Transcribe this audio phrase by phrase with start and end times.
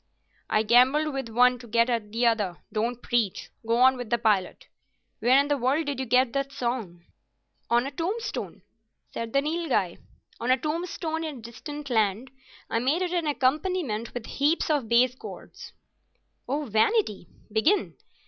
[0.49, 2.57] "I gambled with one to get at the other.
[2.73, 3.51] Don't preach.
[3.63, 4.67] Go on with the "Pilot."
[5.19, 7.03] Where in the world did you get that song?"
[7.69, 8.63] "On a tombstone,"
[9.13, 9.97] said the Nilghai.
[10.39, 12.31] "On a tombstone in a distant land.
[12.67, 15.71] I made it an accompaniment with heaps of base chords."
[16.49, 17.27] "Oh, Vanity!
[17.51, 17.93] Begin."